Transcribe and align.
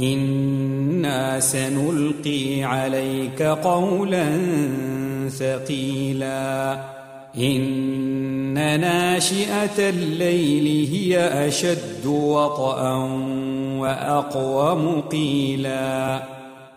أنا 0.00 1.40
سنلقي 1.40 2.62
عليك 2.62 3.42
قولا 3.42 4.38
ثقيلا. 5.28 6.80
ان 7.36 8.80
ناشئه 8.80 9.88
الليل 9.88 10.88
هي 10.92 11.18
اشد 11.48 12.06
وطئا 12.06 12.94
واقوم 13.78 15.00
قيلا. 15.00 16.22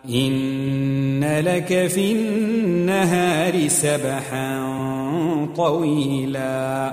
ان 0.08 1.40
لك 1.40 1.86
في 1.86 2.12
النهار 2.12 3.68
سبحا 3.68 4.64
طويلا. 5.56 6.92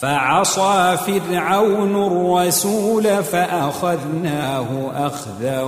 فعصى 0.00 0.96
فرعون 1.06 2.06
الرسول 2.06 3.02
فأخذناه 3.24 4.90
أخذا 5.06 5.62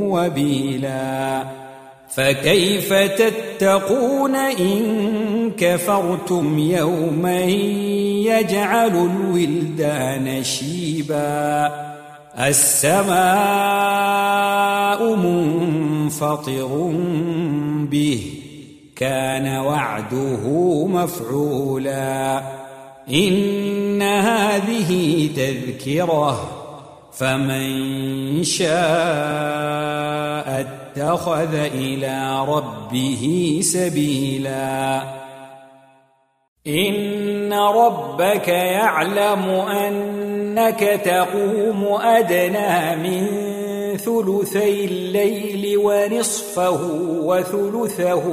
وبيلا. 0.00 1.42
فكيف 2.08 2.92
تتقون 2.92 4.34
إن 4.34 5.50
كفرتم 5.58 6.58
يوما 6.58 7.40
يجعل 7.40 9.10
الولدان 9.10 10.44
شيبا؟ 10.44 11.70
السماء 12.38 13.18
منفطر 15.16 16.92
به 17.90 18.32
كان 18.96 19.56
وعده 19.58 20.46
مفعولا. 20.86 22.42
إن 23.12 24.02
هذه 24.02 25.30
تذكرة 25.36 26.48
فمن 27.12 28.44
شاء 28.44 28.68
اتخذ 30.60 31.54
إلى 31.54 32.44
ربه 32.48 33.58
سبيلا. 33.62 35.02
إن 36.66 37.52
ربك 37.52 38.48
يعلم 38.48 39.44
أنك 39.50 40.80
تقوم 41.04 41.84
أدنى 42.02 42.96
من 42.96 43.26
ثلثي 43.96 44.84
الليل 44.84 45.78
ونصفه 45.78 46.80
وثلثه 47.22 48.26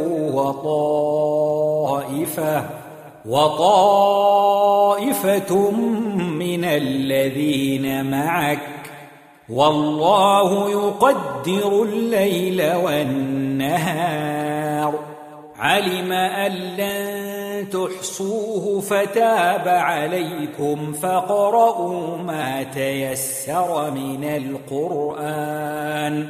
وطائفة. 1.63 2.84
وطائفة 3.29 4.91
من 6.15 6.65
الذين 6.65 8.11
معك. 8.11 8.59
والله 9.49 10.69
يقدر 10.69 11.83
الليل 11.83 12.75
والنهار. 12.75 14.35
علم 15.59 16.11
أن 16.11 16.51
لن 16.51 17.69
تحصوه 17.69 18.81
فتاب 18.81 19.67
عليكم 19.67 20.93
فاقرؤوا 20.93 22.17
ما 22.17 22.63
تيسر 22.63 23.91
من 23.91 24.23
القرآن. 24.23 26.29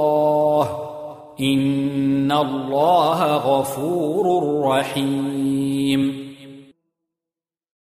ان 1.41 2.31
الله 2.31 3.35
غفور 3.35 4.25
رحيم 4.63 6.20